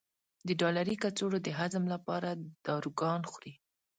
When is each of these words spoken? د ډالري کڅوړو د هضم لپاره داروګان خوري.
د 0.47 0.49
ډالري 0.59 0.95
کڅوړو 1.03 1.37
د 1.43 1.49
هضم 1.59 1.83
لپاره 1.93 2.29
داروګان 2.65 3.21
خوري. 3.31 3.53